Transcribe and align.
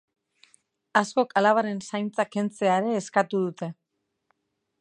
Askok 1.01 1.35
alabaren 1.43 1.83
zaintza 1.91 2.27
kentzea 2.37 2.81
ere 2.85 2.99
eskatu 3.03 3.47
dute. 3.49 3.73